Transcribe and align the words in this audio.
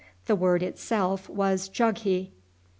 The 0.25 0.35
word 0.35 0.63
itself 0.63 1.29
was 1.29 1.69
Jughi. 1.69 2.31